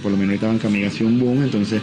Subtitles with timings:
[0.00, 1.80] por lo menos ahorita Banca Amiga ha sido un boom, entonces,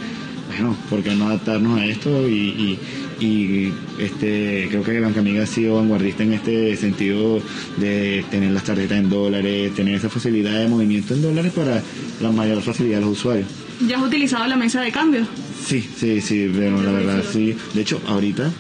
[0.48, 2.28] bueno, ¿por qué no adaptarnos a esto?
[2.30, 2.80] Y,
[3.20, 7.42] y, este, creo que Banca Amiga ha sido vanguardista en este sentido
[7.78, 11.82] de tener las tarjetas en dólares, tener esa facilidad de movimiento en dólares para
[12.22, 13.48] la mayor facilidad de los usuarios.
[13.88, 15.26] ¿Ya has utilizado la mesa de cambio?
[15.66, 17.56] Sí, sí, sí, pero la verdad sí.
[17.74, 18.52] De hecho, ahorita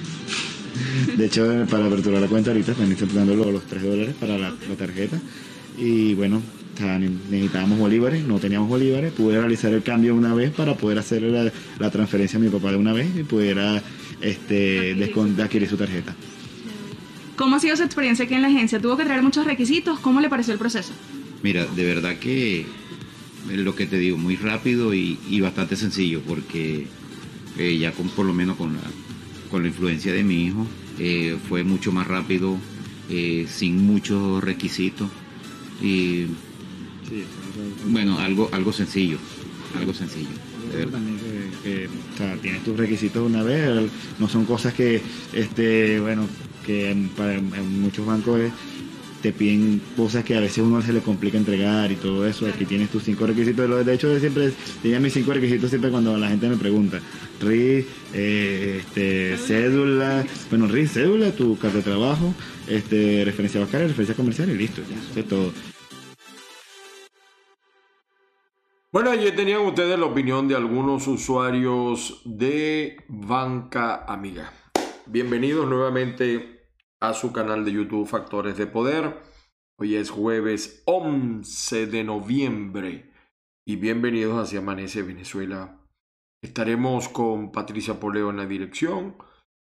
[1.17, 4.53] de hecho, para aperturar la cuenta ahorita están dando los, los 3 dólares para la,
[4.77, 5.19] tarjeta.
[5.77, 6.41] Y bueno,
[6.79, 11.91] necesitábamos bolívares, no teníamos bolívares, pude realizar el cambio una vez para poder hacer la,
[11.91, 13.81] transferencia a mi papá de una vez y pudiera
[14.21, 16.15] este, adquirir su tarjeta.
[17.35, 18.79] ¿Cómo ha sido su experiencia aquí en la agencia?
[18.79, 19.99] ¿Tuvo que traer muchos requisitos?
[19.99, 20.93] ¿Cómo le pareció el proceso?
[21.43, 22.65] Mira, de verdad que
[23.53, 26.87] lo que te digo, muy rápido y, bastante sencillo, porque
[27.57, 28.81] eh, ya con por lo menos con la,
[29.51, 30.65] con la influencia de mi hijo,
[30.97, 32.57] eh, fue mucho más rápido,
[33.09, 35.09] eh, sin muchos requisitos
[35.81, 36.25] y
[37.87, 39.17] bueno, algo, algo sencillo,
[39.77, 40.29] algo sencillo.
[40.91, 41.17] También
[41.63, 41.89] que,
[42.41, 43.89] tienes tus requisitos una vez,
[44.19, 45.01] no son cosas que,
[45.33, 46.27] este, bueno,
[46.65, 48.51] que para, en muchos bancos es
[49.25, 52.45] te piden cosas que a veces uno se le complica entregar y todo eso.
[52.45, 53.83] Aquí tienes tus cinco requisitos.
[53.83, 54.51] De hecho, siempre
[54.83, 56.99] tenía mis cinco requisitos siempre cuando la gente me pregunta.
[57.41, 62.35] RI, eh, este, cédula, bueno, RI, cédula, tu carta de trabajo,
[62.67, 64.83] este, referencia bancaria, referencia comercial y listo.
[64.87, 65.51] Ya, es todo.
[68.95, 74.53] Bueno, ayer tenían ustedes la opinión de algunos usuarios de Banca Amiga.
[75.05, 76.69] Bienvenidos nuevamente
[77.01, 79.21] a su canal de YouTube Factores de Poder.
[79.77, 83.11] Hoy es jueves 11 de noviembre
[83.67, 85.77] y bienvenidos hacia Amanece Venezuela.
[86.41, 89.17] Estaremos con Patricia Poleo en la dirección,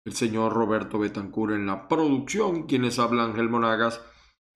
[0.05, 3.99] el señor Roberto Betancur en la producción, quienes hablan Ángel Monagas.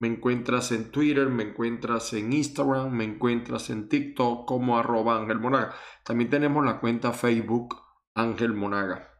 [0.00, 5.40] Me encuentras en Twitter, me encuentras en Instagram, me encuentras en TikTok como arroba Ángel
[5.40, 5.74] Monaga.
[6.04, 7.74] También tenemos la cuenta Facebook
[8.14, 9.10] Ángel Monaga.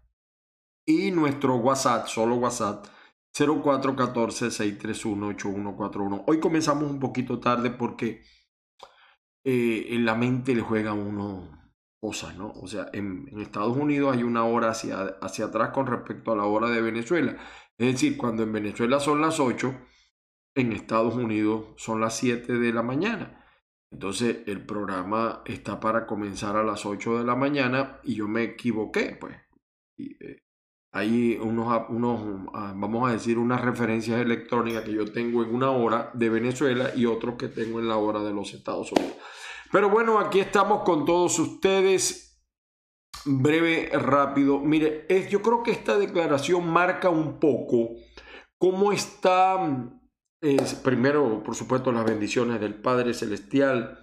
[0.86, 2.86] Y nuestro WhatsApp, solo WhatsApp,
[3.34, 6.24] 0414-631-8141.
[6.26, 8.22] Hoy comenzamos un poquito tarde porque
[9.44, 11.50] eh, en la mente le juega uno
[12.00, 12.52] cosas, ¿no?
[12.52, 16.44] O sea, en, Estados Unidos hay una hora hacia, hacia atrás con respecto a la
[16.44, 17.36] hora de Venezuela.
[17.76, 19.74] Es decir, cuando en Venezuela son las 8,
[20.60, 23.44] en Estados Unidos son las 7 de la mañana.
[23.90, 28.42] Entonces el programa está para comenzar a las 8 de la mañana y yo me
[28.42, 29.36] equivoqué, pues.
[29.96, 30.42] Y, eh,
[30.92, 35.70] hay unos, unos, ah, vamos a decir, unas referencias electrónicas que yo tengo en una
[35.70, 39.16] hora de Venezuela y otros que tengo en la hora de los Estados Unidos.
[39.70, 42.42] Pero bueno, aquí estamos con todos ustedes.
[43.24, 44.60] Breve, rápido.
[44.60, 47.90] Mire, es, yo creo que esta declaración marca un poco
[48.58, 49.56] cómo está,
[50.40, 54.00] es, primero, por supuesto, las bendiciones del Padre Celestial,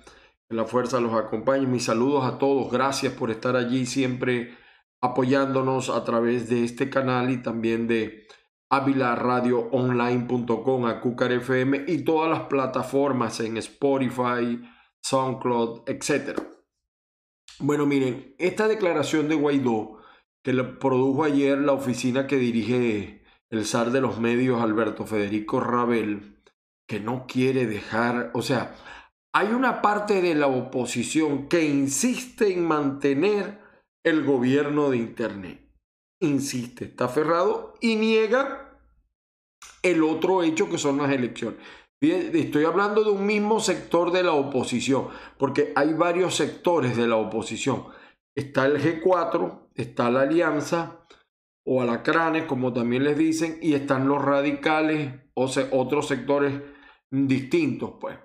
[0.47, 1.66] que la fuerza los acompañe.
[1.66, 2.72] Mis saludos a todos.
[2.72, 4.57] Gracias por estar allí siempre
[5.01, 8.28] apoyándonos a través de este canal y también de
[8.69, 14.62] avilaradioonline.com, Acucar FM y todas las plataformas en Spotify,
[15.02, 16.40] SoundCloud, etc.
[17.59, 20.00] Bueno, miren, esta declaración de Guaidó
[20.44, 23.25] que le produjo ayer la oficina que dirige
[23.56, 26.42] el zar de los medios, Alberto Federico Rabel,
[26.88, 28.76] que no quiere dejar, o sea,
[29.34, 33.60] hay una parte de la oposición que insiste en mantener
[34.04, 35.62] el gobierno de Internet.
[36.22, 38.80] Insiste, está aferrado y niega
[39.84, 41.60] el otro hecho que son las elecciones.
[42.00, 47.16] Estoy hablando de un mismo sector de la oposición, porque hay varios sectores de la
[47.16, 47.86] oposición.
[48.36, 51.05] Está el G4, está la Alianza,
[51.66, 56.62] o Alacranes, como también les dicen, y están los radicales, o otros sectores
[57.09, 58.18] distintos, pues.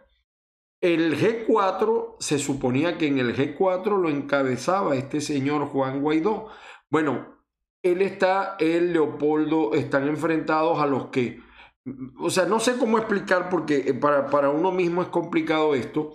[0.80, 6.48] El G4 se suponía que en el G4 lo encabezaba este señor Juan Guaidó.
[6.88, 7.40] Bueno,
[7.82, 11.40] él está, él, Leopoldo, están enfrentados a los que,
[12.18, 16.14] o sea, no sé cómo explicar porque para, para uno mismo es complicado esto.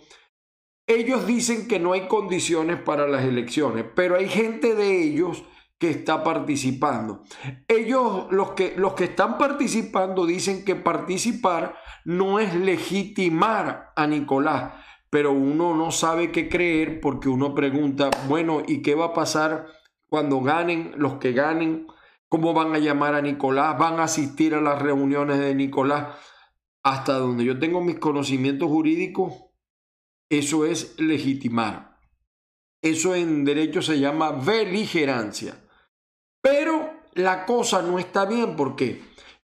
[0.88, 5.44] Ellos dicen que no hay condiciones para las elecciones, pero hay gente de ellos
[5.78, 7.24] que está participando.
[7.68, 11.76] Ellos, los que, los que están participando, dicen que participar
[12.06, 14.74] no es legitimar a Nicolás,
[15.10, 19.68] pero uno no sabe qué creer porque uno pregunta, bueno, ¿y qué va a pasar
[20.08, 21.88] cuando ganen los que ganen?
[22.30, 23.78] ¿Cómo van a llamar a Nicolás?
[23.78, 26.18] ¿Van a asistir a las reuniones de Nicolás?
[26.84, 29.34] Hasta donde yo tengo mis conocimientos jurídicos,
[30.30, 31.98] eso es legitimar.
[32.82, 35.65] Eso en derecho se llama beligerancia.
[36.46, 39.02] Pero la cosa no está bien porque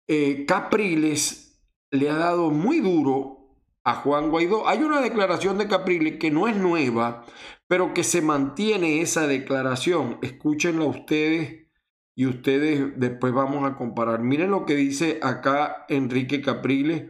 [0.06, 1.58] eh, Capriles
[1.90, 4.68] le ha dado muy duro a Juan Guaidó.
[4.68, 7.24] Hay una declaración de Capriles que no es nueva,
[7.66, 10.18] pero que se mantiene esa declaración.
[10.20, 11.66] Escúchenla ustedes
[12.14, 14.20] y ustedes después vamos a comparar.
[14.20, 17.04] Miren lo que dice acá Enrique Capriles.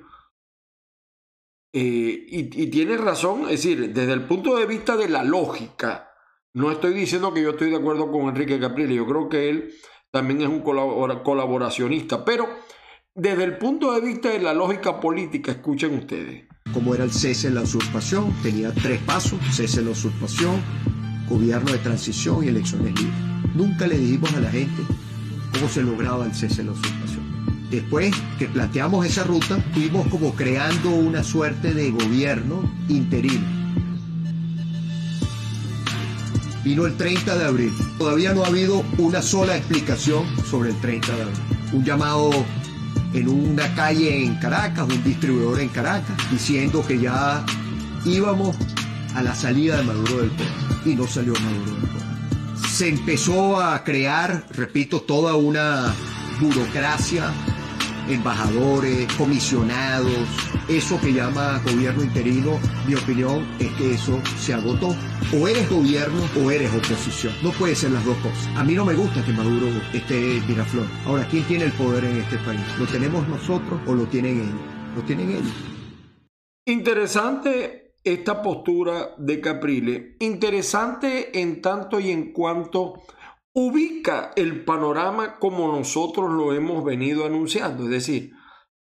[1.73, 6.12] Eh, y, y tiene razón, es decir, desde el punto de vista de la lógica,
[6.55, 9.73] no estoy diciendo que yo estoy de acuerdo con Enrique Capriles, yo creo que él
[10.11, 12.47] también es un colaboracionista, pero
[13.15, 16.45] desde el punto de vista de la lógica política, escuchen ustedes.
[16.75, 20.63] Como era el cese en la usurpación, tenía tres pasos, cese en la usurpación,
[21.29, 23.55] gobierno de transición y elecciones libres.
[23.55, 24.83] Nunca le dijimos a la gente
[25.53, 27.69] cómo se lograba el cese en la usurpación.
[27.71, 33.62] Después que planteamos esa ruta, fuimos como creando una suerte de gobierno interino.
[36.65, 37.73] Vino el 30 de abril.
[37.99, 41.39] Todavía no ha habido una sola explicación sobre el 30 de abril.
[41.73, 42.31] Un llamado
[43.15, 47.45] en una calle en Caracas, un distribuidor en Caracas, diciendo que ya
[48.05, 48.57] íbamos
[49.15, 50.53] a la salida de Maduro del poder.
[50.85, 52.69] Y no salió Maduro del poder.
[52.69, 55.93] Se empezó a crear, repito, toda una
[56.41, 57.33] burocracia
[58.09, 60.29] embajadores, comisionados,
[60.77, 64.95] eso que llama gobierno interino, mi opinión es que eso se agotó.
[65.39, 67.35] O eres gobierno o eres oposición.
[67.43, 68.47] No puede ser las dos cosas.
[68.57, 70.87] A mí no me gusta que Maduro esté Miraflor.
[71.07, 72.61] Ahora, ¿quién tiene el poder en este país?
[72.79, 74.61] ¿Lo tenemos nosotros o lo tienen ellos?
[74.97, 75.53] Lo tienen ellos.
[76.67, 80.17] Interesante esta postura de Caprile.
[80.21, 83.03] Interesante en tanto y en cuanto
[83.53, 88.33] ubica el panorama como nosotros lo hemos venido anunciando, es decir,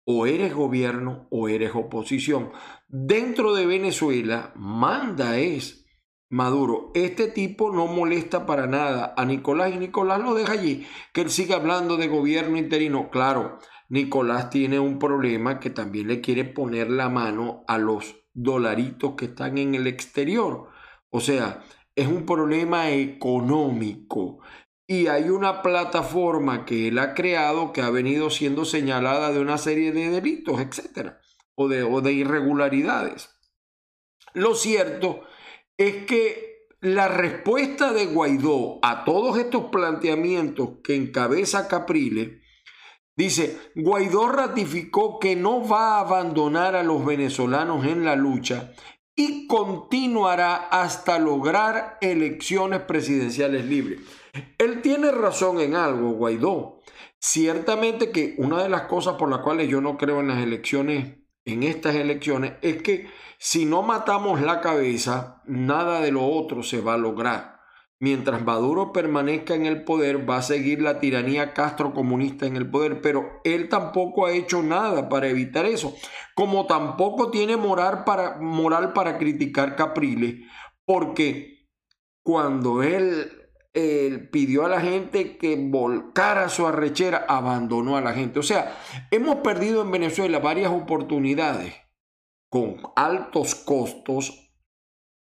[0.04, 2.52] o eres gobierno o eres oposición.
[2.88, 5.84] Dentro de Venezuela manda es
[6.30, 6.90] Maduro.
[6.94, 11.30] Este tipo no molesta para nada a Nicolás y Nicolás lo deja allí, que él
[11.30, 13.08] siga hablando de gobierno interino.
[13.10, 13.58] Claro,
[13.88, 19.26] Nicolás tiene un problema que también le quiere poner la mano a los dolaritos que
[19.26, 20.70] están en el exterior.
[21.10, 21.62] O sea,
[21.94, 24.40] es un problema económico.
[24.86, 29.56] Y hay una plataforma que él ha creado que ha venido siendo señalada de una
[29.56, 31.20] serie de delitos, etcétera,
[31.54, 33.30] o de, irregularidades.
[34.34, 35.22] Lo cierto
[35.78, 42.42] es que la respuesta de Guaidó a todos estos planteamientos que encabeza Caprile
[43.16, 48.74] dice, Guaidó ratificó que no va a abandonar a los venezolanos en la lucha
[49.16, 54.00] y continuará hasta lograr elecciones presidenciales libres.
[54.58, 56.80] Él tiene razón en algo, Guaidó.
[57.18, 61.18] Ciertamente que una de las cosas por las cuales yo no creo en las elecciones,
[61.44, 63.08] en estas elecciones, es que
[63.38, 67.54] si no matamos la cabeza, nada de lo otro se va a lograr.
[68.00, 72.68] Mientras Maduro permanezca en el poder, va a seguir la tiranía castro comunista en el
[72.68, 75.94] poder, pero él tampoco ha hecho nada para evitar eso,
[76.34, 80.46] como tampoco tiene moral para, moral para criticar Capriles,
[80.84, 81.68] porque
[82.22, 83.43] cuando él
[83.74, 88.38] él pidió a la gente que volcara su arrechera, abandonó a la gente.
[88.38, 88.78] O sea,
[89.10, 91.74] hemos perdido en Venezuela varias oportunidades
[92.48, 94.52] con altos costos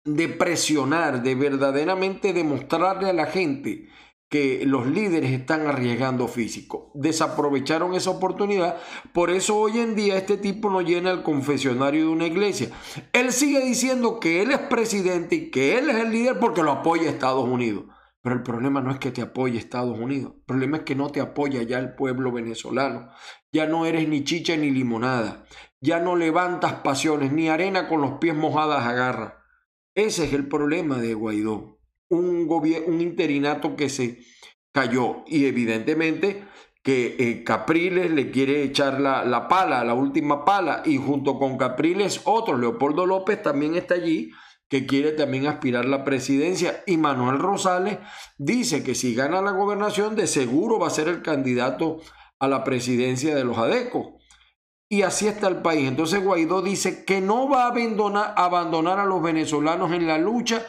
[0.04, 3.88] de presionar, de verdaderamente demostrarle a la gente
[4.28, 6.90] que los líderes están arriesgando físico.
[6.94, 8.76] Desaprovecharon esa oportunidad,
[9.12, 12.70] por eso hoy en día este tipo no llena el confesionario de una iglesia.
[13.12, 16.72] Él sigue diciendo que él es presidente y que él es el líder porque lo
[16.72, 17.84] apoya Estados Unidos.
[18.24, 21.10] Pero el problema no es que te apoye Estados Unidos, el problema es que no
[21.10, 23.10] te apoya ya el pueblo venezolano.
[23.52, 25.44] Ya no eres ni chicha ni limonada,
[25.78, 29.44] ya no levantas pasiones, ni arena con los pies mojadas agarra.
[29.94, 31.78] Ese es el problema de Guaidó,
[32.08, 34.20] un, un interinato que se
[34.72, 36.46] cayó y evidentemente
[36.82, 41.58] que eh, Capriles le quiere echar la, la pala, la última pala, y junto con
[41.58, 44.30] Capriles otro, Leopoldo López también está allí
[44.68, 46.82] que quiere también aspirar la presidencia.
[46.86, 47.98] Y Manuel Rosales
[48.38, 52.00] dice que si gana la gobernación, de seguro va a ser el candidato
[52.38, 54.18] a la presidencia de los ADECO.
[54.88, 55.88] Y así está el país.
[55.88, 60.66] Entonces Guaidó dice que no va a abandonar, abandonar a los venezolanos en la lucha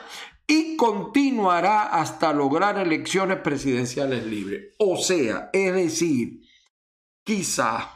[0.47, 4.75] y continuará hasta lograr elecciones presidenciales libres.
[4.79, 6.41] O sea, es decir,
[7.23, 7.89] quizá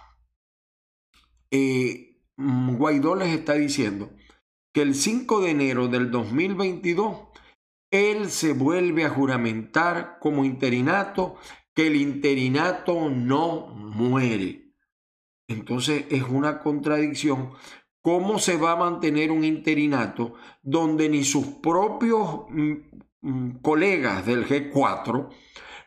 [1.51, 4.11] eh, Guaidó les está diciendo
[4.81, 7.29] el 5 de enero del 2022
[7.91, 11.37] él se vuelve a juramentar como interinato
[11.73, 14.73] que el interinato no muere.
[15.47, 17.51] Entonces es una contradicción.
[18.01, 22.73] ¿Cómo se va a mantener un interinato donde ni sus propios mm,
[23.21, 25.29] mm, colegas del G4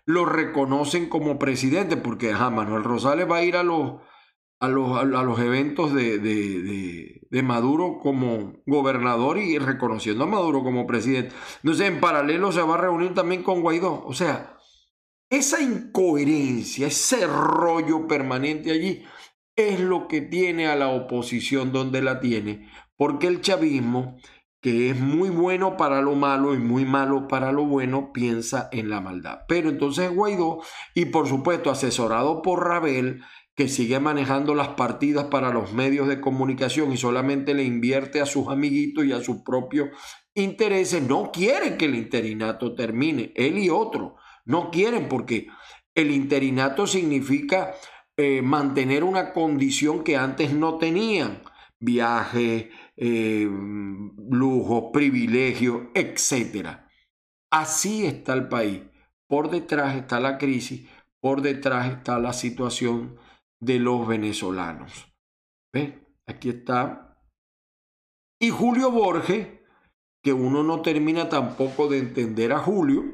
[0.05, 1.97] lo reconocen como presidente?
[1.97, 4.01] Porque Manuel Rosales va a ir a los,
[4.63, 10.63] a los, a los eventos de, de, de, Maduro como gobernador y reconociendo a Maduro
[10.63, 11.35] como presidente.
[11.65, 14.05] Entonces, en paralelo se va a reunir también con Guaidó.
[14.07, 14.57] O sea,
[15.29, 19.05] esa incoherencia, ese rollo permanente allí,
[19.57, 24.17] es lo que tiene a la oposición donde la tiene, porque el chavismo,
[24.61, 28.91] que es muy bueno para lo malo y muy malo para lo bueno, piensa en
[28.91, 29.41] la maldad.
[29.49, 30.61] Pero entonces Guaidó,
[30.95, 33.23] y por supuesto asesorado por Rabel,
[33.55, 38.27] que sigue manejando las partidas para los medios de comunicación y solamente le invierte a
[38.27, 39.91] sus amiguitos y a sus propios
[40.35, 44.17] intereses, no quiere que el interinato termine, él y otro,
[44.47, 45.49] no quieren porque
[45.95, 47.75] el interinato significa
[48.17, 51.43] eh, mantener una condición que antes no tenían,
[51.79, 53.47] viaje, eh,
[54.31, 56.79] lujo, privilegio, etc.
[57.51, 58.83] Así está el país.
[59.27, 60.89] Por detrás está la crisis,
[61.21, 63.19] por detrás está la situación
[63.63, 65.07] de los venezolanos.
[65.73, 66.05] ¿Ve?
[66.27, 67.17] Aquí está.
[68.41, 69.47] Y Julio Borges,
[70.23, 73.05] que uno no termina tampoco de entender a Julio,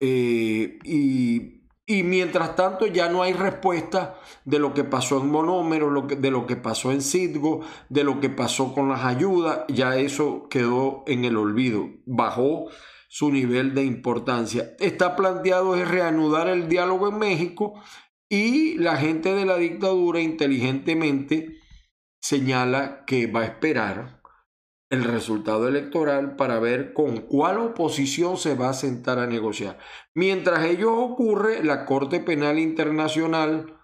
[0.00, 5.90] eh, y, y, mientras tanto ya no hay respuesta de lo que pasó en Monómero,
[5.90, 9.64] lo que, de lo que pasó en Sidgo, de lo que pasó con las ayudas,
[9.68, 12.68] ya eso quedó en el olvido, bajó
[13.08, 14.74] su nivel de importancia.
[14.80, 17.74] Está planteado es reanudar el diálogo en México
[18.32, 21.60] y la gente de la dictadura inteligentemente
[22.18, 24.22] señala que va a esperar
[24.88, 29.78] el resultado electoral para ver con cuál oposición se va a sentar a negociar.
[30.14, 33.78] Mientras ello ocurre, la Corte Penal Internacional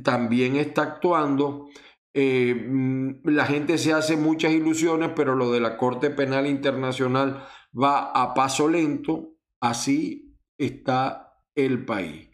[0.00, 1.66] también está actuando.
[2.14, 7.48] Eh, mm, la gente se hace muchas ilusiones, pero lo de la Corte Penal Internacional
[7.74, 9.34] va a paso lento.
[9.60, 12.31] Así está el país.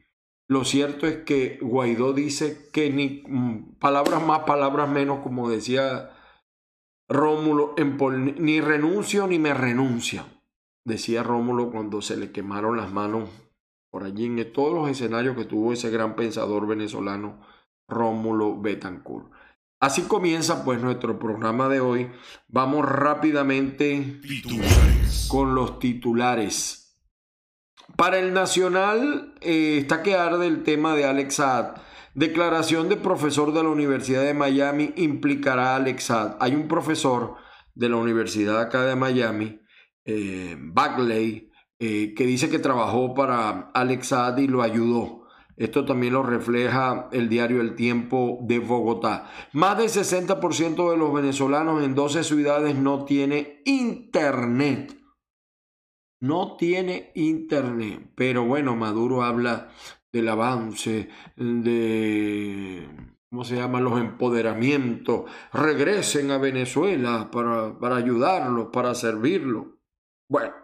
[0.48, 6.10] Lo cierto es que Guaidó dice que ni mm, palabras más, palabras menos, como decía
[7.08, 7.74] Rómulo,
[8.38, 10.24] ni renuncio ni me renuncio,
[10.84, 13.28] decía Rómulo cuando se le quemaron las manos
[13.90, 17.40] por allí en todos los escenarios que tuvo ese gran pensador venezolano
[17.88, 19.30] Rómulo Betancourt.
[19.80, 22.10] Así comienza pues nuestro programa de hoy.
[22.48, 24.20] Vamos rápidamente
[25.28, 26.87] con los titulares.
[27.96, 31.76] Para el Nacional eh, está que arde el tema de Alex Saad.
[32.14, 36.36] Declaración de profesor de la Universidad de Miami implicará a Alex Saad.
[36.40, 37.36] Hay un profesor
[37.74, 39.60] de la Universidad acá de Miami,
[40.04, 40.56] eh,
[41.80, 45.26] eh, que dice que trabajó para Alex Saad y lo ayudó.
[45.56, 49.28] Esto también lo refleja el diario El Tiempo de Bogotá.
[49.52, 54.97] Más del 60% de los venezolanos en 12 ciudades no tiene internet
[56.20, 58.10] no tiene internet.
[58.14, 59.70] Pero bueno, Maduro habla
[60.12, 62.88] del avance, de,
[63.30, 63.84] ¿cómo se llaman?
[63.84, 65.30] Los empoderamientos.
[65.52, 69.66] Regresen a Venezuela para, para ayudarlos, para servirlos.
[70.28, 70.54] Bueno.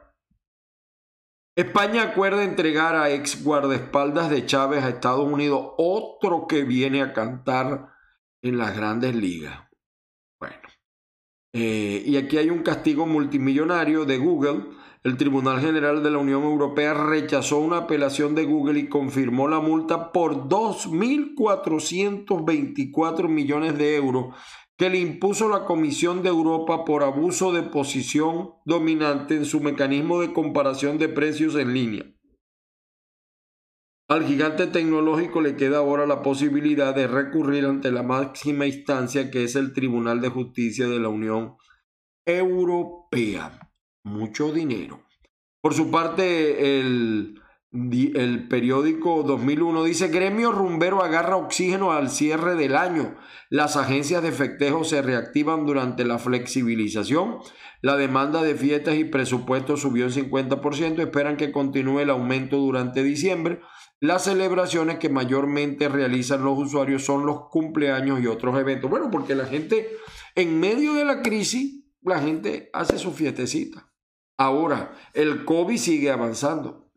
[1.56, 7.12] España acuerda entregar a ex guardaespaldas de Chávez a Estados Unidos, otro que viene a
[7.12, 7.94] cantar
[8.42, 9.64] en las grandes ligas.
[11.54, 14.64] Eh, y aquí hay un castigo multimillonario de Google
[15.04, 19.60] el Tribunal General de la Unión Europea rechazó una apelación de Google y confirmó la
[19.60, 24.34] multa por 2.424 millones de euros
[24.78, 30.22] que le impuso la Comisión de Europa por abuso de posición dominante en su mecanismo
[30.22, 32.06] de comparación de precios en línea.
[34.08, 39.44] Al gigante tecnológico le queda ahora la posibilidad de recurrir ante la máxima instancia que
[39.44, 41.56] es el Tribunal de Justicia de la Unión
[42.26, 43.64] Europea
[44.04, 45.00] mucho dinero.
[45.60, 47.40] Por su parte, el,
[47.72, 53.16] el periódico 2001 dice, Gremio Rumbero agarra oxígeno al cierre del año.
[53.48, 57.38] Las agencias de festejo se reactivan durante la flexibilización.
[57.80, 61.00] La demanda de fiestas y presupuestos subió en 50%.
[61.00, 63.60] Esperan que continúe el aumento durante diciembre.
[64.04, 68.90] Las celebraciones que mayormente realizan los usuarios son los cumpleaños y otros eventos.
[68.90, 69.96] Bueno, porque la gente,
[70.34, 73.90] en medio de la crisis, la gente hace su fiestecita.
[74.36, 76.92] Ahora, el COVID sigue avanzando.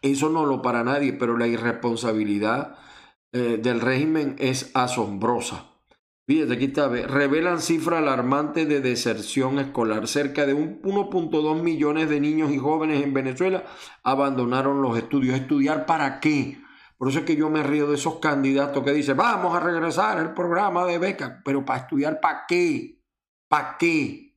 [0.00, 2.78] Eso no lo para nadie, pero la irresponsabilidad
[3.32, 5.69] eh, del régimen es asombrosa.
[6.26, 10.06] Fíjate, aquí está, revelan cifra alarmante de deserción escolar.
[10.06, 13.64] Cerca de 1.2 millones de niños y jóvenes en Venezuela
[14.04, 15.36] abandonaron los estudios.
[15.36, 16.60] ¿Estudiar para qué?
[17.00, 20.18] Por eso es que yo me río de esos candidatos que dicen, vamos a regresar
[20.18, 23.02] al programa de beca, pero para estudiar para qué?
[23.48, 24.36] ¿Para qué?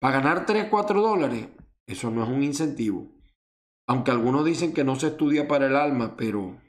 [0.00, 1.48] Para ganar 3, 4 dólares,
[1.86, 3.08] eso no es un incentivo.
[3.86, 6.60] Aunque algunos dicen que no se estudia para el alma, pero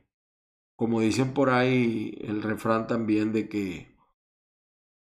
[0.78, 3.95] como dicen por ahí, el refrán también de que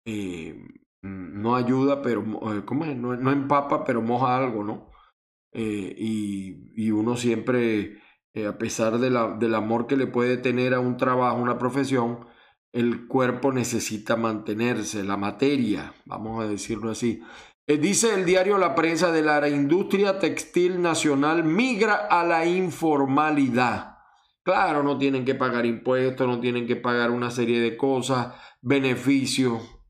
[0.04, 0.56] eh,
[1.02, 2.96] no ayuda, pero, eh, ¿cómo es?
[2.96, 4.90] No, empapa, pero moja algo, ¿no?
[5.52, 8.00] Eh, y, y, uno siempre,
[8.48, 12.26] a pesar de la, del amor que le puede tener a un trabajo, una profesión,
[12.72, 17.22] el cuerpo necesita mantenerse, la materia, vamos a decirlo así.
[17.66, 23.92] dice el diario La Prensa de la industria textil nacional migra a la informalidad.
[24.44, 29.81] Claro, no tienen que pagar impuestos, no tienen que pagar una serie de cosas, beneficios.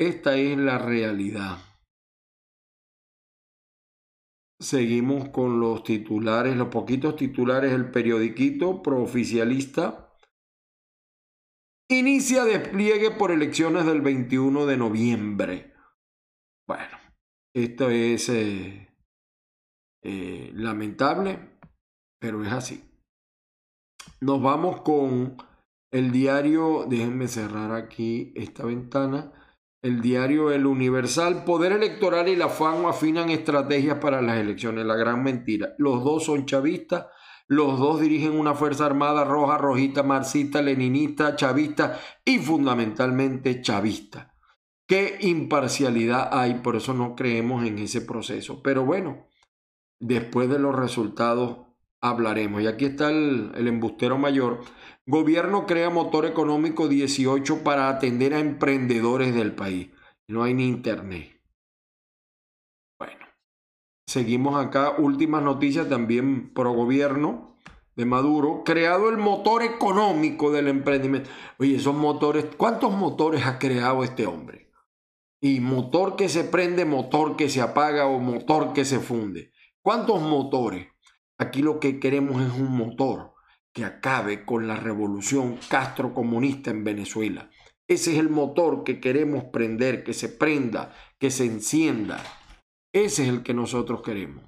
[0.00, 1.58] Esta es la realidad.
[4.58, 10.16] Seguimos con los titulares, los poquitos titulares del periodiquito prooficialista.
[11.90, 15.74] Inicia despliegue por elecciones del 21 de noviembre.
[16.66, 16.96] Bueno,
[17.54, 18.88] esto es eh,
[20.02, 21.58] eh, lamentable,
[22.18, 22.90] pero es así.
[24.22, 25.36] Nos vamos con
[25.92, 29.34] el diario, déjenme cerrar aquí esta ventana,
[29.82, 34.96] el diario El Universal, Poder Electoral y la FAN afinan estrategias para las elecciones, la
[34.96, 35.74] gran mentira.
[35.78, 37.06] Los dos son chavistas,
[37.46, 44.34] los dos dirigen una Fuerza Armada roja, rojita, marxista, leninista, chavista y fundamentalmente chavista.
[44.86, 48.62] Qué imparcialidad hay, por eso no creemos en ese proceso.
[48.62, 49.28] Pero bueno,
[49.98, 51.69] después de los resultados
[52.00, 52.62] hablaremos.
[52.62, 54.60] Y aquí está el, embustero mayor.
[55.06, 59.90] Gobierno crea motor económico 18 para atender a emprendedores del país.
[60.28, 61.40] No hay ni internet.
[62.98, 63.26] Bueno,
[64.06, 64.94] seguimos acá.
[64.98, 67.56] Últimas noticias también pro gobierno
[67.96, 68.62] de Maduro.
[68.64, 71.28] Creado el motor económico del emprendimiento.
[71.58, 74.70] Oye, esos motores, ¿cuántos motores ha creado este hombre?
[75.42, 79.52] Y motor que se prende, motor que se apaga o motor que se funde.
[79.82, 80.88] ¿Cuántos motores?
[81.40, 83.32] Aquí lo que queremos es un motor
[83.72, 87.48] que acabe con la revolución castrocomunista en Venezuela.
[87.88, 92.22] Ese es el motor que queremos prender, que se prenda, que se encienda.
[92.92, 94.44] Ese es el que nosotros queremos.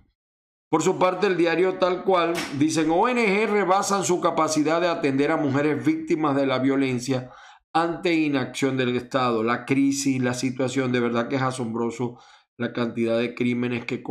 [0.70, 5.38] Por su parte, el diario tal cual dicen ONG rebasan su capacidad de atender a
[5.38, 7.30] mujeres víctimas de la violencia
[7.73, 9.43] ante inacción del Estado.
[9.43, 12.19] La crisis, la situación, de verdad que es asombroso
[12.56, 14.02] la cantidad de crímenes que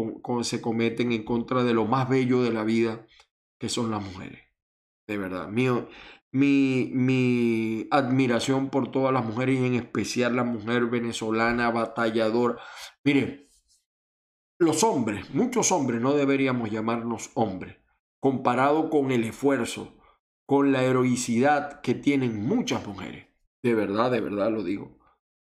[0.43, 3.05] se cometen en contra de lo más bello de la vida,
[3.59, 4.39] que son las mujeres.
[5.07, 5.67] De verdad, mi,
[6.31, 12.57] mi, mi admiración por todas las mujeres y en especial la mujer venezolana batalladora.
[13.03, 13.49] Mire,
[14.59, 17.77] los hombres, muchos hombres, no deberíamos llamarnos hombres,
[18.19, 19.97] comparado con el esfuerzo,
[20.45, 23.27] con la heroicidad que tienen muchas mujeres.
[23.63, 25.00] De verdad, de verdad lo digo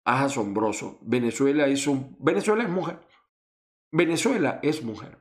[0.07, 0.99] es asombroso.
[1.03, 2.17] Venezuela es un...
[2.19, 3.01] Venezuela es mujer.
[3.91, 5.19] Venezuela es mujer.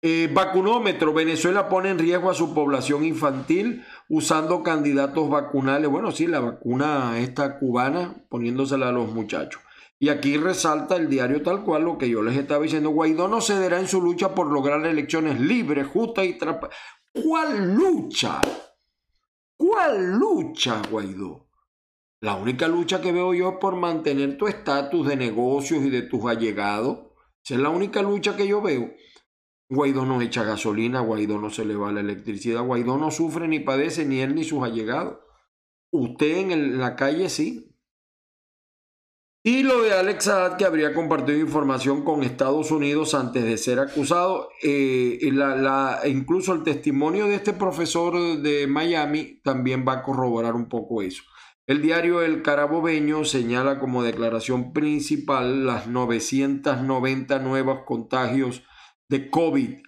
[0.00, 1.12] Eh, vacunómetro.
[1.12, 5.88] Venezuela pone en riesgo a su población infantil usando candidatos vacunales.
[5.88, 9.62] Bueno, sí, la vacuna esta cubana poniéndosela a los muchachos.
[10.00, 12.90] Y aquí resalta el diario tal cual lo que yo les estaba diciendo.
[12.90, 16.80] Guaidó no cederá en su lucha por lograr elecciones libres, justas y transparentes.
[17.12, 18.40] ¿Cuál lucha?
[19.56, 21.51] ¿Cuál lucha, Guaidó?
[22.22, 26.02] La única lucha que veo yo es por mantener tu estatus de negocios y de
[26.02, 27.00] tus allegados.
[27.44, 28.94] Esa es la única lucha que yo veo.
[29.68, 33.58] Guaidó no echa gasolina, Guaidó no se le va la electricidad, Guaidó no sufre ni
[33.58, 35.18] padece ni él ni sus allegados.
[35.90, 37.74] Usted en, la calle sí.
[39.42, 43.80] Y lo de Alex Saad, que habría compartido información con Estados Unidos antes de ser
[43.80, 44.48] acusado.
[44.62, 50.68] Eh, la, incluso el testimonio de este profesor de Miami también va a corroborar un
[50.68, 51.24] poco eso.
[51.64, 58.64] El diario El Carabobeño señala como declaración principal las 990 nuevos contagios
[59.08, 59.80] de COVID.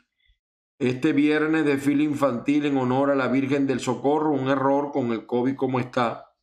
[0.79, 5.27] Este viernes desfile infantil en honor a la Virgen del Socorro, un error con el
[5.27, 6.37] COVID como está.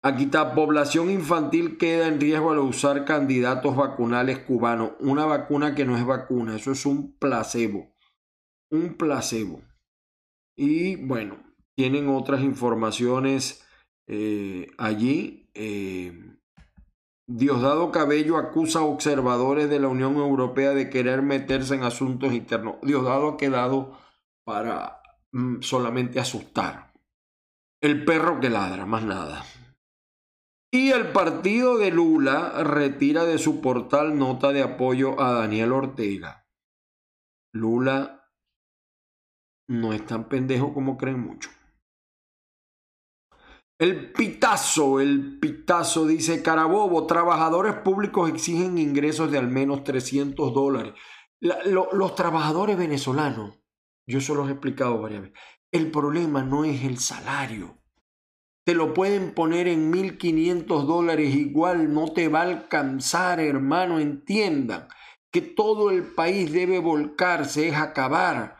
[0.00, 4.92] Aquí está, población infantil queda en riesgo al usar candidatos vacunales cubanos.
[5.00, 7.92] Una vacuna que no es vacuna, eso es un placebo.
[8.70, 9.60] Un placebo.
[10.54, 11.45] Y bueno,
[11.76, 13.66] tienen otras informaciones
[14.08, 15.48] eh, allí.
[15.54, 16.36] Eh,
[17.28, 22.76] Diosdado Cabello acusa a observadores de la Unión Europea de querer meterse en asuntos internos.
[22.82, 23.98] Diosdado ha quedado
[24.44, 26.92] para mm, solamente asustar.
[27.82, 29.44] El perro que ladra, más nada.
[30.72, 36.46] Y el partido de Lula retira de su portal nota de apoyo a Daniel Ortega.
[37.52, 38.30] Lula
[39.68, 41.50] no es tan pendejo como creen mucho.
[43.78, 50.94] El pitazo, el pitazo dice Carabobo, trabajadores públicos exigen ingresos de al menos 300 dólares.
[51.40, 53.60] los trabajadores venezolanos,
[54.06, 55.38] yo se los he explicado varias veces,
[55.72, 57.76] el problema no es el salario.
[58.64, 64.88] Te lo pueden poner en 1.500 dólares igual, no te va a alcanzar, hermano, entiendan
[65.30, 68.56] que todo el país debe volcarse, es acabar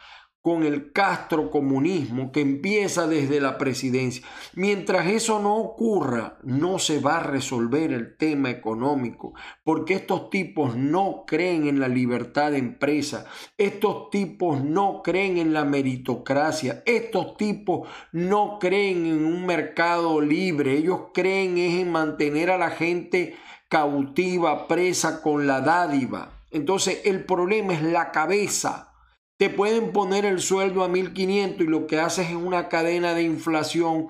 [0.47, 4.25] con el castrocomunismo que empieza desde la presidencia.
[4.55, 10.77] Mientras eso no ocurra, no se va a resolver el tema económico, porque estos tipos
[10.77, 13.27] no creen en la libertad de empresa,
[13.59, 20.75] estos tipos no creen en la meritocracia, estos tipos no creen en un mercado libre,
[20.75, 23.35] ellos creen en mantener a la gente
[23.69, 26.31] cautiva, presa con la dádiva.
[26.53, 28.93] Entonces el problema es la cabeza
[29.37, 33.23] te pueden poner el sueldo a 1500 y lo que haces es una cadena de
[33.23, 34.09] inflación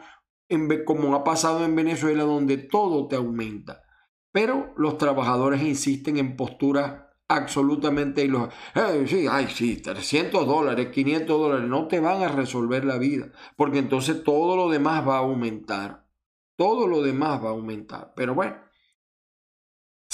[0.85, 3.83] como ha pasado en Venezuela donde todo te aumenta.
[4.31, 11.69] Pero los trabajadores insisten en posturas absolutamente y los ay, sí, 300 dólares, 500 dólares,
[11.69, 16.07] no te van a resolver la vida, porque entonces todo lo demás va a aumentar.
[16.57, 18.13] Todo lo demás va a aumentar.
[18.17, 18.57] Pero bueno,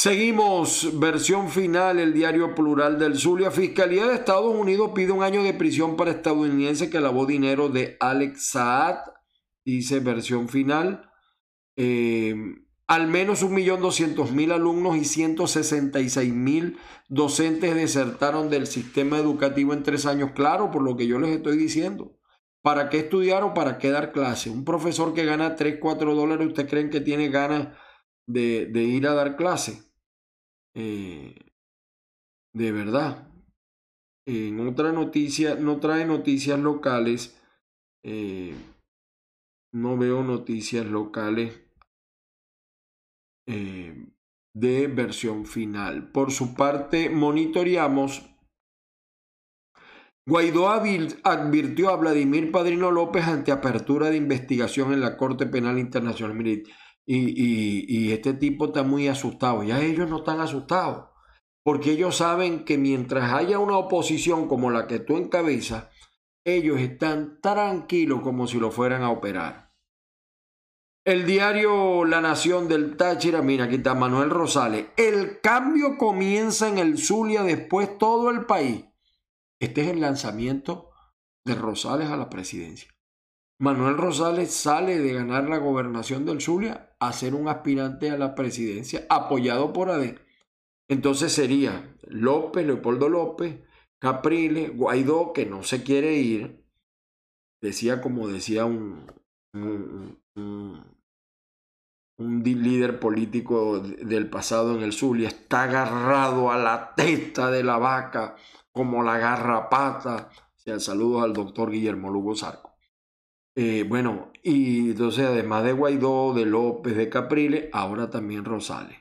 [0.03, 3.53] Seguimos, versión final, el diario plural del Zulia.
[3.53, 7.99] Fiscalía de Estados Unidos pide un año de prisión para estadounidense que lavó dinero de
[8.01, 8.97] Alex Saad.
[9.65, 11.09] Dice versión final.
[11.77, 12.35] Eh,
[12.89, 20.33] al menos 1.200.000 alumnos y 166.000 docentes desertaron del sistema educativo en tres años.
[20.35, 22.19] Claro, por lo que yo les estoy diciendo.
[22.61, 24.51] ¿Para qué estudiar o para qué dar clase?
[24.51, 27.69] Un profesor que gana 3, 4 dólares, ¿usted creen que tiene ganas
[28.27, 29.92] de, ir a dar clase.
[30.75, 31.35] Eh,
[32.55, 33.29] de verdad.
[34.27, 37.41] En otra noticia, no trae noticias locales.
[38.05, 38.55] Eh,
[39.75, 41.61] no veo noticias locales
[43.47, 44.07] eh,
[44.55, 46.11] de versión final.
[46.13, 48.29] Por su parte, monitoreamos.
[50.25, 56.37] Guaidó advirtió a Vladimir Padrino López ante apertura de investigación en la Corte Penal Internacional.
[57.07, 59.63] Y, este tipo está muy asustado.
[59.63, 61.09] Ya ellos no están asustados.
[61.65, 65.89] Porque ellos saben que mientras haya una oposición como la que tú encabezas,
[66.45, 69.73] ellos están tranquilos como si lo fueran a operar.
[71.05, 74.87] El diario La Nación del Táchira, mira, aquí está Manuel Rosales.
[74.97, 78.85] El cambio comienza en el Zulia, después todo el país.
[79.61, 80.91] Este es el lanzamiento
[81.45, 82.93] de Rosales a la presidencia.
[83.61, 88.35] Manuel Rosales sale de ganar la gobernación del Zulia a ser un aspirante a la
[88.35, 90.17] presidencia apoyado por AD.
[90.89, 93.61] Entonces sería López, Leopoldo López,
[93.99, 96.65] Capriles, Guaidó, que no se quiere ir.
[97.61, 99.07] Decía como decía un,
[99.55, 100.93] un,
[102.45, 108.37] líder político del pasado en el Zulia, está agarrado a la testa de la vaca
[108.73, 110.31] como la garrapata.
[110.57, 112.72] O sea, saludos al doctor Guillermo Lugo Zarco.
[113.55, 118.97] Eh, bueno, y entonces además de Guaidó, de López, de Capriles, ahora también Rosales.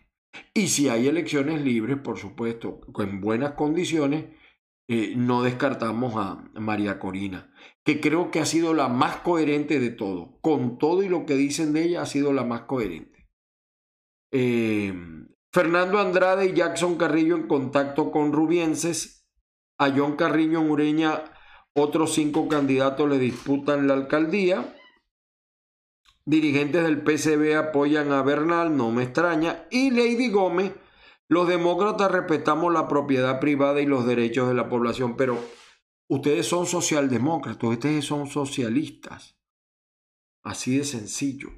[0.53, 4.25] Y si hay elecciones libres, por supuesto, en buenas condiciones,
[4.89, 7.53] eh, no descartamos a María Corina,
[7.85, 10.37] que creo que ha sido la más coherente de todo.
[10.41, 13.29] Con todo y lo que dicen de ella, ha sido la más coherente.
[14.33, 14.93] Eh,
[15.53, 19.19] Fernando Andrade y Jackson Carrillo en contacto con Rubienses.
[19.77, 21.23] A John Carrillo en Ureña
[21.73, 24.75] otros cinco candidatos le disputan la alcaldía.
[26.25, 29.65] Dirigentes del PCB apoyan a Bernal, no me extraña.
[29.71, 30.73] Y Lady Gómez,
[31.27, 35.39] los demócratas respetamos la propiedad privada y los derechos de la población, pero
[36.07, 39.37] ustedes son socialdemócratas, ustedes son socialistas.
[40.43, 41.49] Así de sencillo.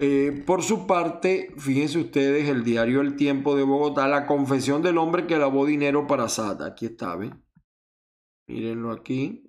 [0.00, 4.98] Eh, por su parte, fíjense ustedes, el diario El Tiempo de Bogotá, la confesión del
[4.98, 6.62] hombre que lavó dinero para SAT.
[6.62, 7.42] Aquí está, ¿ven?
[8.46, 9.47] Mírenlo aquí.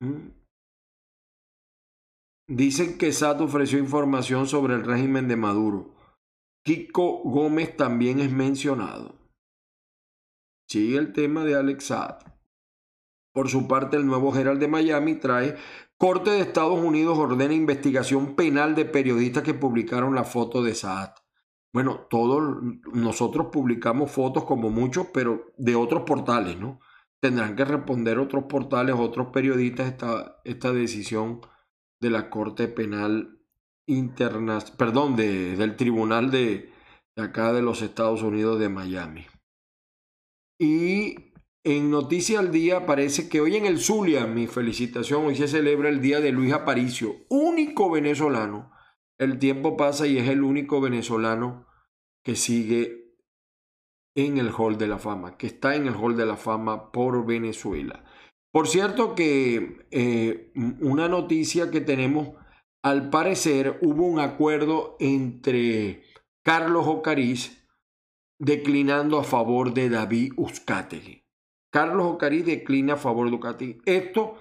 [0.00, 0.30] Mm.
[2.48, 5.94] Dicen que SAT ofreció información sobre el régimen de Maduro.
[6.64, 9.14] Kiko Gómez también es mencionado.
[10.68, 12.18] Sigue el tema de Alex Saad.
[13.32, 15.56] Por su parte, el nuevo general de Miami trae
[15.98, 21.14] Corte de Estados Unidos ordena investigación penal de periodistas que publicaron la foto de Saad.
[21.72, 26.80] Bueno, todos nosotros publicamos fotos como muchos, pero de otros portales, ¿no?
[27.22, 31.40] tendrán que responder otros portales, otros periodistas esta, esta decisión
[32.00, 33.38] de la Corte Penal
[33.86, 36.72] Internacional, perdón, de, del Tribunal de,
[37.14, 39.26] de acá de los Estados Unidos de Miami.
[40.58, 41.32] Y
[41.62, 45.90] en Noticia al Día parece que hoy en el Zulia, mi felicitación, hoy se celebra
[45.90, 48.72] el Día de Luis Aparicio, único venezolano.
[49.22, 51.68] El tiempo pasa y es el único venezolano
[52.24, 53.14] que sigue
[54.16, 57.24] en el Hall de la Fama, que está en el Hall de la Fama por
[57.24, 58.04] Venezuela.
[58.50, 62.30] Por cierto que eh, una noticia que tenemos,
[62.82, 66.02] al parecer hubo un acuerdo entre
[66.42, 67.64] Carlos Ocariz
[68.40, 71.22] declinando a favor de David Uzcategui.
[71.70, 73.82] Carlos Ocariz declina a favor de Uzcategui.
[73.86, 74.36] Esto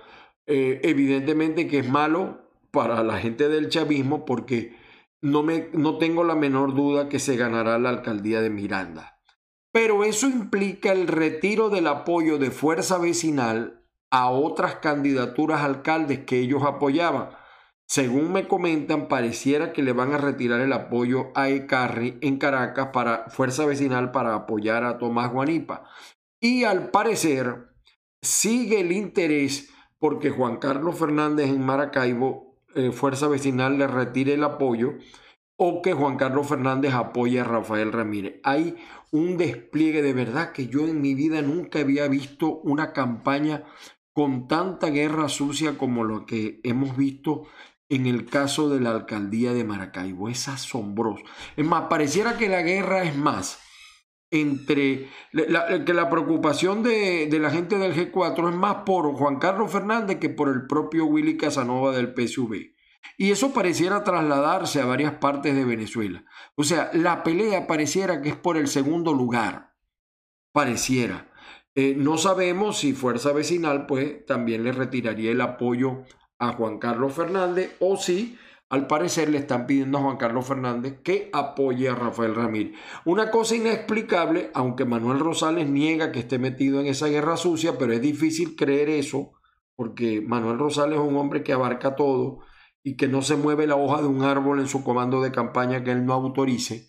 [0.48, 2.41] eh, evidentemente que es malo
[2.72, 4.76] para la gente del chavismo porque
[5.22, 9.20] no, me, no tengo la menor duda que se ganará la alcaldía de Miranda.
[9.72, 16.40] Pero eso implica el retiro del apoyo de fuerza vecinal a otras candidaturas alcaldes que
[16.40, 17.30] ellos apoyaban.
[17.88, 22.90] Según me comentan, pareciera que le van a retirar el apoyo a Ecarri en Caracas
[22.94, 25.90] para Fuerza Vecinal para apoyar a Tomás Guanipa.
[26.40, 27.68] Y al parecer
[28.22, 34.44] sigue el interés porque Juan Carlos Fernández en Maracaibo, eh, Fuerza Vecinal, le retire el
[34.44, 34.94] apoyo
[35.58, 38.40] o que Juan Carlos Fernández apoye a Rafael Ramírez.
[38.44, 38.78] Hay
[39.12, 43.64] un despliegue de verdad que yo en mi vida nunca había visto una campaña
[44.14, 47.44] con tanta guerra sucia como lo que hemos visto
[47.90, 50.30] en el caso de la alcaldía de Maracaibo.
[50.30, 51.24] Es asombroso.
[51.56, 53.60] Es más, pareciera que la guerra es más
[54.32, 59.72] entre que la preocupación de, de, la gente del G4 es más por Juan Carlos
[59.72, 62.74] Fernández que por el propio Willy Casanova del PSV.
[63.18, 66.24] Y eso pareciera trasladarse a varias partes de Venezuela.
[66.56, 69.76] O sea, la pelea pareciera que es por el segundo lugar.
[70.52, 71.32] Pareciera.
[71.76, 76.04] Eh, no sabemos si Fuerza Vecinal pues también le retiraría el apoyo
[76.38, 78.38] a Juan Carlos Fernández o si
[78.72, 82.74] al parecer le están pidiendo a Juan Carlos Fernández que apoye a Rafael Ramírez.
[83.04, 87.92] Una cosa inexplicable, aunque Manuel Rosales niega que esté metido en esa guerra sucia, pero
[87.92, 89.34] es difícil creer eso,
[89.76, 92.40] porque Manuel Rosales es un hombre que abarca todo
[92.82, 95.84] y que no se mueve la hoja de un árbol en su comando de campaña
[95.84, 96.88] que él no autorice,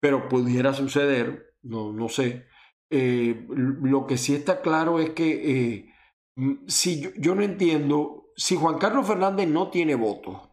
[0.00, 2.46] pero pudiera suceder, no, no sé.
[2.90, 5.86] Eh, lo que sí está claro es que eh,
[6.66, 10.45] si yo, no entiendo, si Juan Carlos Fernández no tiene votos,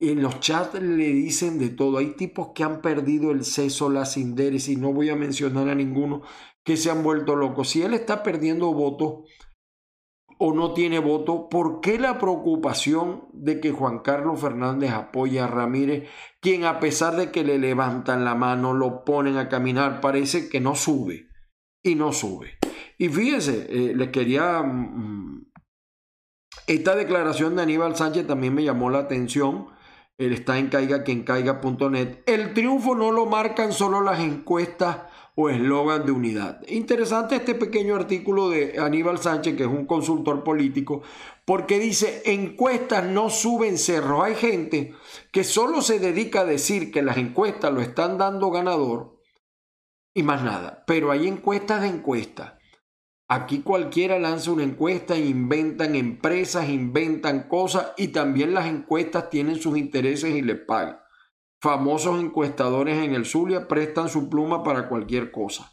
[0.00, 1.98] en los chats le dicen de todo.
[1.98, 5.74] Hay tipos que han perdido el seso, la sinderis, y no voy a mencionar a
[5.74, 6.22] ninguno
[6.64, 7.70] que se han vuelto locos.
[7.70, 9.24] Si él está perdiendo votos
[10.38, 15.48] o no tiene voto, ¿por qué la preocupación de que Juan Carlos Fernández apoye a
[15.48, 16.08] Ramírez,
[16.40, 20.60] quien a pesar de que le levantan la mano, lo ponen a caminar, parece que
[20.60, 21.28] no sube?
[21.82, 22.58] y no sube.
[22.98, 24.62] Y fíjense, eh, les quería...
[24.62, 25.46] Mm,
[26.66, 29.68] esta declaración de Aníbal Sánchez también me llamó la atención.
[30.18, 32.18] Él está en caiga quien caiga.net.
[32.26, 34.98] El triunfo no lo marcan solo las encuestas
[35.36, 36.60] o eslogan de unidad.
[36.66, 41.02] Interesante este pequeño artículo de Aníbal Sánchez, que es un consultor político,
[41.44, 44.24] porque dice, encuestas no suben cerro.
[44.24, 44.92] Hay gente
[45.30, 49.20] que solo se dedica a decir que las encuestas lo están dando ganador
[50.12, 50.82] y más nada.
[50.88, 52.57] Pero hay encuestas de encuestas.
[53.30, 59.76] Aquí cualquiera lanza una encuesta, inventan empresas, inventan cosas y también las encuestas tienen sus
[59.76, 60.98] intereses y les pagan.
[61.60, 65.72] Famosos encuestadores en el Zulia prestan su pluma para cualquier cosa.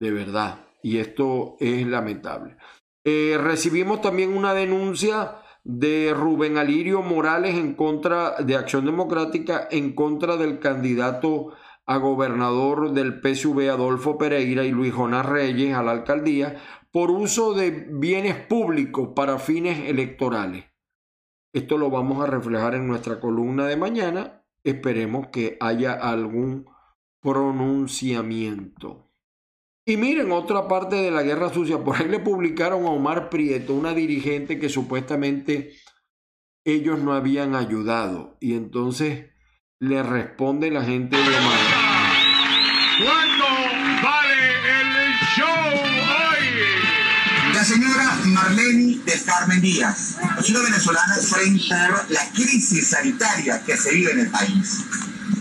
[0.00, 0.66] De verdad.
[0.82, 2.56] Y esto es lamentable.
[3.04, 9.94] Eh, recibimos también una denuncia de Rubén Alirio Morales en contra de Acción Democrática en
[9.94, 11.52] contra del candidato
[11.90, 16.56] a gobernador del PSV Adolfo Pereira y Luis Jonás Reyes a la alcaldía
[16.92, 20.66] por uso de bienes públicos para fines electorales.
[21.52, 24.44] Esto lo vamos a reflejar en nuestra columna de mañana.
[24.62, 26.66] Esperemos que haya algún
[27.20, 29.10] pronunciamiento.
[29.84, 33.74] Y miren, otra parte de la guerra sucia, por ahí le publicaron a Omar Prieto,
[33.74, 35.72] una dirigente que supuestamente
[36.64, 38.36] ellos no habían ayudado.
[38.38, 39.30] Y entonces
[39.80, 41.58] le responde la gente de Omar.
[43.02, 43.44] ¿Cuánto
[44.02, 44.34] vale
[44.78, 46.44] el show hoy?
[47.54, 50.18] La señora Marlene del Carmen Díaz,
[50.50, 54.84] una venezolana frente a la crisis sanitaria que se vive en el país.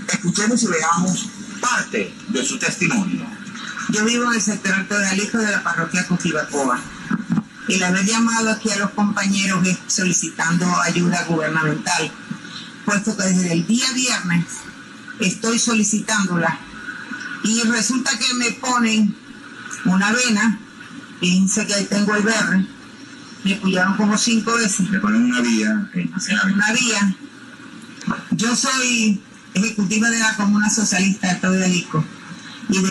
[0.08, 3.26] Escuchemos y veamos parte de su testimonio.
[3.90, 6.80] Yo vivo en el sector alto de Alijo de la parroquia Coquibacoa.
[7.68, 12.10] El haber llamado aquí a los compañeros solicitando ayuda gubernamental
[12.90, 14.46] puesto que desde el día viernes
[15.20, 16.58] estoy solicitándola
[17.44, 19.16] y resulta que me ponen
[19.86, 20.60] una vena,
[21.20, 22.66] piensa que ahí tengo el verde,
[23.44, 24.90] me pullaron como cinco veces.
[24.90, 25.90] Me ponen una vía.
[25.94, 27.16] Una vía.
[28.32, 29.22] Yo soy
[29.54, 31.56] ejecutiva de la Comuna Socialista de Todo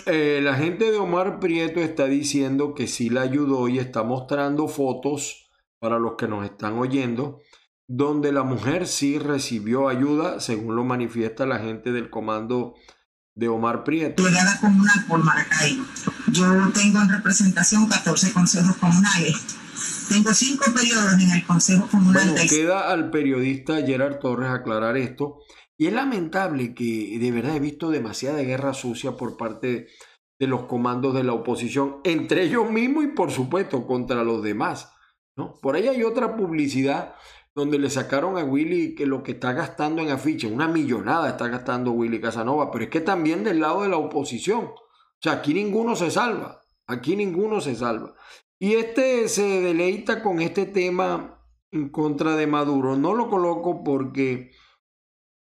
[0.06, 4.68] eh, la gente de Omar Prieto está diciendo que sí la ayudó y está mostrando
[4.68, 7.40] fotos para los que nos están oyendo
[7.88, 12.74] donde la mujer sí recibió ayuda, según lo manifiesta la gente del comando
[13.34, 14.22] de Omar Prieto.
[14.22, 15.84] Delegada comunal por Maracaibo.
[16.30, 19.56] Yo tengo en representación 14 consejos comunales.
[20.08, 24.96] Tengo cinco periodos en el Consejo Comunal Bueno, de queda al periodista Gerard Torres aclarar
[24.96, 25.38] esto.
[25.78, 29.86] Y es lamentable que de verdad he visto demasiada guerra sucia por parte
[30.38, 34.90] de los comandos de la oposición, entre ellos mismos y por supuesto contra los demás.
[35.36, 35.54] ¿no?
[35.62, 37.14] Por ahí hay otra publicidad
[37.58, 41.48] donde le sacaron a Willy que lo que está gastando en afiches, una millonada está
[41.48, 44.66] gastando Willy Casanova, pero es que también del lado de la oposición.
[44.66, 48.14] O sea, aquí ninguno se salva, aquí ninguno se salva.
[48.60, 51.42] Y este se deleita con este tema
[51.72, 52.96] en contra de Maduro.
[52.96, 54.52] No lo coloco porque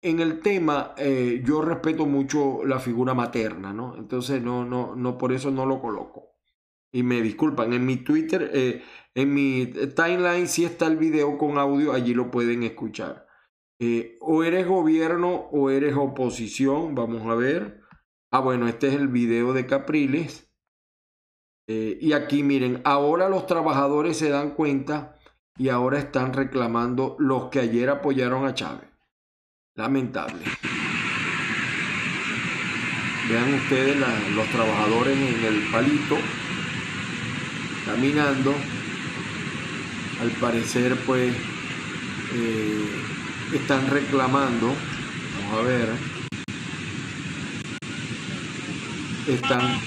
[0.02, 3.96] en el tema eh, yo respeto mucho la figura materna, ¿no?
[3.96, 6.32] Entonces no, no, no, por eso no lo coloco.
[6.92, 8.82] Y me disculpan, en mi Twitter, eh,
[9.16, 13.28] en mi timeline sí está el video con audio, allí lo pueden escuchar.
[13.80, 17.82] Eh, o eres gobierno o eres oposición, vamos a ver.
[18.32, 20.50] Ah, bueno, este es el video de Capriles.
[21.68, 25.18] Eh, y aquí miren, ahora los trabajadores se dan cuenta
[25.58, 28.90] y ahora están reclamando los que ayer apoyaron a Chávez.
[29.76, 30.44] Lamentable.
[33.30, 33.98] Vean ustedes
[34.36, 36.18] los trabajadores en el palito
[37.86, 38.54] caminando.
[40.22, 41.34] Al parecer, pues,
[42.36, 42.90] eh,
[43.54, 44.76] están reclamando.
[45.36, 45.90] Vamos a ver.
[49.28, 49.80] Están, eh,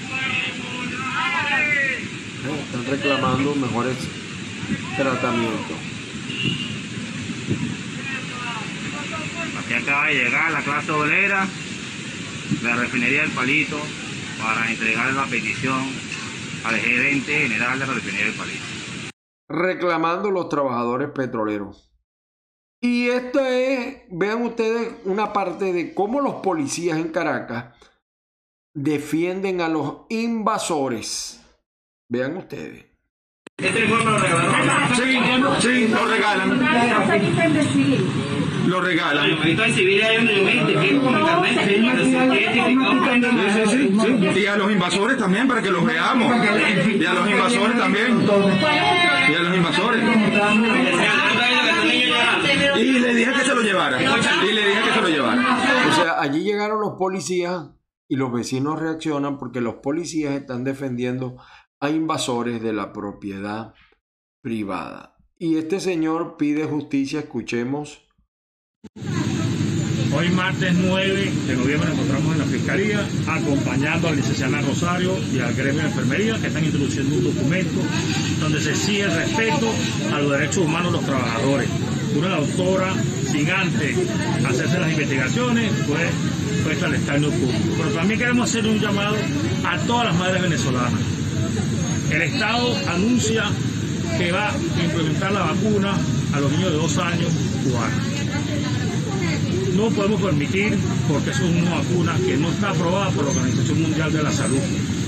[2.65, 3.95] están reclamando mejores
[4.97, 5.77] tratamientos.
[9.57, 11.47] Aquí acaba de llegar la clase obrera
[12.61, 13.81] la refinería del Palito
[14.37, 15.81] para entregar la petición
[16.65, 18.74] al gerente general de la refinería del Palito.
[19.55, 21.91] Reclamando los trabajadores petroleros.
[22.81, 27.73] Y esto es, vean ustedes, una parte de cómo los policías en Caracas
[28.75, 31.41] defienden a los invasores.
[32.09, 32.94] Vean ustedes.
[33.57, 34.95] Este informe lo regalaron.
[34.95, 35.17] Sí,
[35.61, 36.49] sí, lo regalan.
[38.67, 39.23] Lo regalan.
[39.23, 39.41] hay un
[43.71, 44.39] sí, sí.
[44.41, 46.35] Y a los invasores también, para que los veamos.
[46.99, 48.27] Y a los invasores también.
[49.29, 50.03] Y a los invasores.
[52.75, 54.01] Y le dije que se lo llevara.
[54.01, 55.57] Y le dije que se lo llevara.
[55.89, 57.69] O sea, allí llegaron los policías
[58.09, 61.37] y los vecinos reaccionan porque los policías están defendiendo
[61.85, 63.75] a invasores de la propiedad
[64.41, 65.15] privada.
[65.37, 68.01] Y este señor pide justicia, escuchemos.
[70.17, 75.11] Hoy martes 9 de noviembre nos encontramos en la Fiscalía acompañando a la licenciada Rosario
[75.31, 77.81] y al gremio de enfermería que están introduciendo un documento
[78.39, 79.67] donde se exige el respeto
[80.13, 81.69] a los derechos humanos de los trabajadores.
[82.17, 82.93] Una doctora,
[83.31, 83.97] sin antes
[84.43, 86.09] hacerse las investigaciones, fue
[86.63, 87.75] puesta al estadio público.
[87.77, 89.17] Pero también queremos hacer un llamado
[89.65, 91.24] a todas las madres venezolanas.
[92.11, 93.45] El Estado anuncia
[94.17, 95.97] que va a implementar la vacuna
[96.33, 97.29] a los niños de dos años
[97.63, 98.15] cubanos
[99.75, 104.11] no podemos permitir, porque es una vacuna que no está aprobada por la Organización Mundial
[104.11, 104.59] de la Salud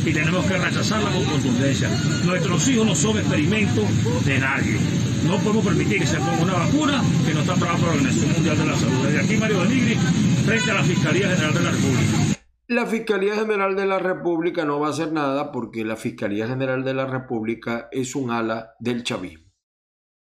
[0.05, 1.89] y tenemos que rechazarla con contundencia.
[2.25, 3.85] Nuestros hijos no son experimentos
[4.25, 4.77] de nadie.
[5.25, 8.33] No podemos permitir que se ponga una vacuna que no está aprobada por la Organización
[8.33, 9.05] Mundial de la Salud.
[9.05, 9.97] Desde aquí, Mario Benigri,
[10.45, 12.36] frente a la Fiscalía General de la República.
[12.69, 16.83] La Fiscalía General de la República no va a hacer nada porque la Fiscalía General
[16.83, 19.53] de la República es un ala del chavismo.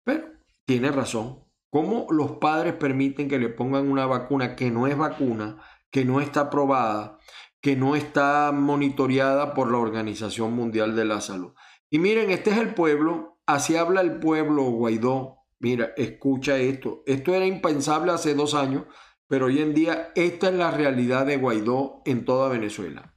[0.04, 0.26] Pero
[0.66, 1.44] tiene razón.
[1.70, 6.22] ¿Cómo los padres permiten que le pongan una vacuna que no es vacuna, que no
[6.22, 7.20] está aprobada,
[7.62, 11.54] que no está monitoreada por la Organización Mundial de la Salud?
[11.92, 15.38] Y miren, este es el pueblo, así habla el pueblo Guaidó.
[15.60, 17.04] Mira, escucha esto.
[17.06, 18.86] Esto era impensable hace dos años,
[19.28, 23.14] pero hoy en día esta es la realidad de Guaidó en toda Venezuela.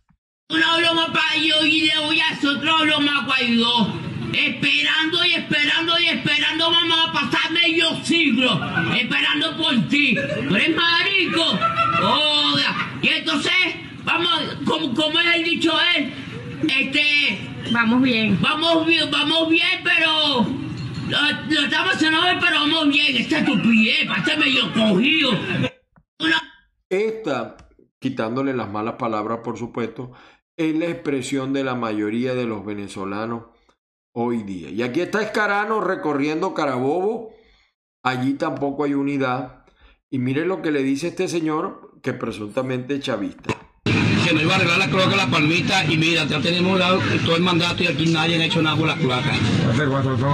[0.49, 3.92] Una broma para yo y le voy a hacer otra broma a Guaidó.
[4.33, 8.61] Esperando y esperando y esperando, vamos a pasar medio siglo
[8.95, 10.16] esperando por ti.
[10.16, 11.59] Eres marico.
[12.01, 12.90] Joda.
[13.03, 13.53] Y entonces,
[14.05, 14.31] vamos,
[14.64, 16.12] como, como es el dicho él,
[16.69, 17.38] este.
[17.73, 18.38] Vamos bien.
[18.40, 20.47] Vamos bien, vamos bien, pero.
[21.09, 23.16] Lo, lo estamos haciendo bien, pero vamos bien.
[23.16, 25.30] Esta estupidez, este medio cogido.
[26.89, 27.57] Esta,
[27.99, 30.12] quitándole las malas palabras, por supuesto,
[30.57, 33.45] es la expresión de la mayoría de los venezolanos
[34.12, 34.71] hoy día.
[34.71, 37.35] Y aquí está Escarano recorriendo Carabobo.
[38.03, 39.64] Allí tampoco hay unidad.
[40.09, 43.66] Y mire lo que le dice este señor, que presuntamente es chavista.
[44.27, 47.37] Que nos iba a arreglar la cloaca la palmita y mira, ya tenemos dado todo
[47.37, 49.37] el mandato y aquí nadie ha hecho nada por las cloacas.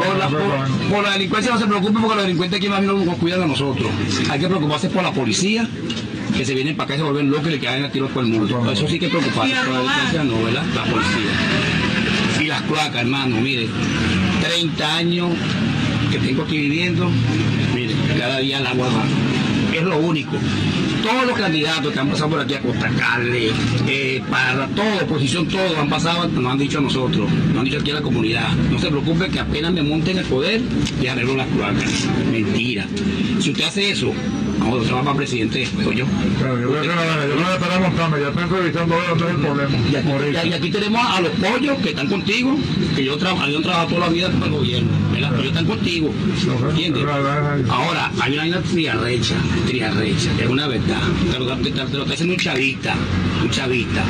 [0.08, 3.04] Por la, por- por la delincuencia no se preocupen porque los delincuentes aquí más bien
[3.04, 3.88] nos cuidan a nosotros.
[4.30, 5.68] Hay que preocuparse por la policía
[6.36, 8.24] que se vienen para acá y se vuelven locos y le quedan a tiros por
[8.24, 8.70] el mundo.
[8.72, 9.54] Eso sí que es preocupante.
[9.62, 10.64] Pero la delincuencia no, ¿verdad?
[10.74, 12.40] La policía.
[12.40, 13.68] Y las cloacas, hermano, mire,
[14.42, 15.28] 30 años
[16.10, 17.10] que tengo aquí viviendo,
[17.74, 19.04] mire, cada día el agua baja.
[19.74, 20.32] Es lo único.
[21.02, 22.90] Todos los candidatos que han pasado por aquí a Costa
[23.88, 27.78] eh, para toda oposición, todos han pasado, nos han dicho a nosotros, nos han dicho
[27.80, 28.52] aquí a la comunidad.
[28.70, 30.60] No se preocupe que apenas me monten el poder
[31.00, 32.06] y arreglo las cloacas.
[32.30, 32.86] Mentira.
[33.40, 34.12] Si usted hace eso,
[34.62, 36.04] vamos, usted va presidente después, yo.
[36.38, 39.76] Claro, yo ya estoy entrevistando ahora, no es el problema.
[39.90, 40.46] Y aquí, Ahorita.
[40.46, 42.56] y aquí tenemos a los pollos que están contigo,
[42.96, 45.28] que yo trabajo, yo trabajo toda la vida con el gobierno, ¿verdad?
[45.30, 46.14] Pero ellos están contigo,
[46.70, 47.04] ¿entiendes?
[47.68, 49.34] Ahora, hay una vaina triarrecha,
[49.66, 51.00] triarrecha, es una verdad.
[51.30, 52.94] Te lo, te- te lo está haciendo un chavista,
[53.42, 54.02] un chavista.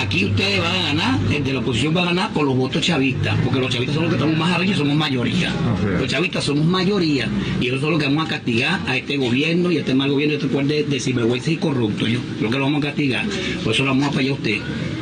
[0.00, 2.82] Aquí ustedes van a ganar, el de la oposición va a ganar por los votos
[2.82, 5.52] chavistas, porque los chavistas son los que estamos más arriba y somos mayoría.
[5.98, 7.28] Los chavistas somos mayoría
[7.60, 10.10] y eso es lo que vamos a castigar a este gobierno y a este mal
[10.10, 12.06] gobierno, este pueblo de, de sinvergüenza y corrupto.
[12.08, 12.18] ¿yo?
[12.40, 13.26] Lo que lo vamos a castigar,
[13.62, 14.58] por eso lo vamos a apoyar a usted.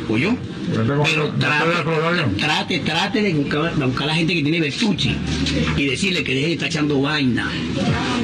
[0.08, 0.34] ¿Oyó?
[1.04, 5.14] Pero trate, trate, trate de buscar, de buscar a la gente que tiene Bertucci
[5.76, 7.48] y decirle que deje de estar echando vaina.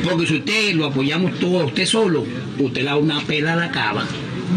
[0.02, 2.26] Porque si usted lo apoyamos todo, usted solo,
[2.58, 4.06] usted le da una pela a la cava.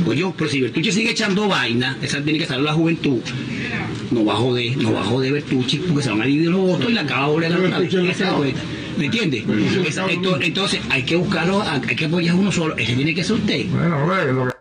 [0.06, 3.20] Oye, pero si Bertucci sigue echando vaina, esa tiene que salir la juventud.
[4.12, 6.62] No va a joder, no va a joder Bertucci porque se van a dividir los
[6.62, 7.84] votos y la cava va a volver a ganar.
[7.84, 8.62] Esa es la vuelta.
[8.98, 9.46] ¿Me entiende?
[9.88, 12.76] Esa- ento- Entonces hay que buscarlo, hay que apoyar a uno solo.
[12.78, 13.66] Ese tiene que ser usted.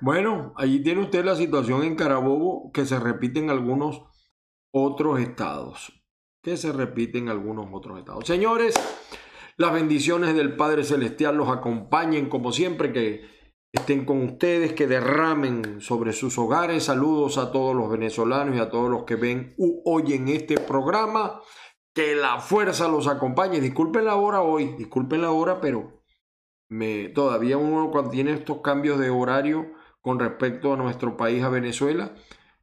[0.00, 4.02] Bueno, allí tiene usted la situación en Carabobo que se repite en algunos
[4.72, 5.92] otros estados.
[6.42, 8.26] Que se repite en algunos otros estados.
[8.26, 8.74] Señores,
[9.56, 13.22] las bendiciones del Padre Celestial los acompañen como siempre, que
[13.76, 16.84] estén con ustedes, que derramen sobre sus hogares.
[16.84, 21.40] Saludos a todos los venezolanos y a todos los que ven u oyen este programa.
[21.94, 23.60] Que la fuerza los acompañe.
[23.60, 26.02] Disculpen la hora hoy, disculpen la hora, pero
[26.68, 29.72] me, todavía uno cuando tiene estos cambios de horario
[30.02, 32.14] con respecto a nuestro país, a Venezuela,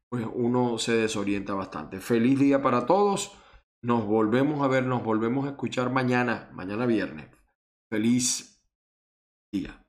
[0.10, 2.00] pues uno se desorienta bastante.
[2.00, 3.38] Feliz día para todos.
[3.82, 7.28] Nos volvemos a ver, nos volvemos a escuchar mañana, mañana viernes.
[7.92, 8.64] Feliz
[9.52, 9.83] día.